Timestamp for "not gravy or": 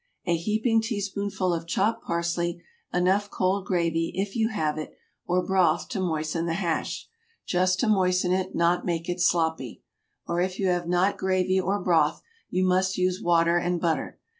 10.87-11.79